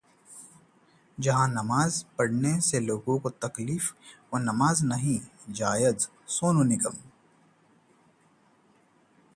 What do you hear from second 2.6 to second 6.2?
से लोगों को तकलीफ, वो नमाज नहीं है जायज: